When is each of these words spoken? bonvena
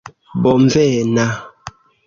bonvena 0.43 1.29